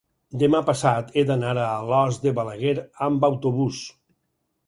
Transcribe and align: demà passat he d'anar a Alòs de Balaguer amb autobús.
demà 0.43 0.61
passat 0.69 1.11
he 1.15 1.23
d'anar 1.31 1.51
a 1.51 1.65
Alòs 1.73 2.17
de 2.25 2.33
Balaguer 2.39 2.73
amb 3.09 3.27
autobús. 3.31 3.83